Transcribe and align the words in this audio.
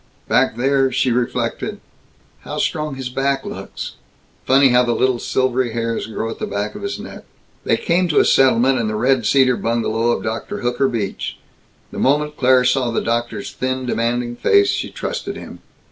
Back 0.27 0.55
there, 0.55 0.91
she 0.91 1.11
reflected, 1.11 1.79
"How 2.39 2.57
strong 2.57 2.95
his 2.95 3.09
back 3.09 3.45
looks. 3.45 3.97
Funny 4.47 4.69
how 4.69 4.81
the 4.83 4.95
little 4.95 5.19
silvery 5.19 5.73
hairs 5.73 6.07
grow 6.07 6.27
at 6.31 6.39
the 6.39 6.47
back 6.47 6.73
of 6.73 6.81
his 6.81 6.97
neck." 6.99 7.23
They 7.65 7.77
came 7.77 8.07
to 8.07 8.19
a 8.19 8.25
settlement 8.25 8.79
and 8.79 8.89
the 8.89 8.95
red 8.95 9.27
cedar 9.27 9.55
bungalow 9.55 10.09
of 10.09 10.23
Dr. 10.23 10.61
Hooker 10.61 10.87
Beach. 10.89 11.37
The 11.91 11.99
moment 11.99 12.35
Claire 12.35 12.65
saw 12.65 12.89
the 12.89 12.99
doctor's 12.99 13.51
thin 13.51 13.85
demanding 13.85 14.37
face, 14.37 14.69
she 14.69 14.89
trusted 14.89 15.35
him. 15.35 15.59